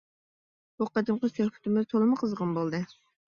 بۇ 0.79 0.87
قېتىمقى 0.95 1.29
سۆھبىتىمىز 1.33 1.87
تولىمۇ 1.93 2.17
قىزغىن 2.25 2.57
بولدى. 2.59 2.81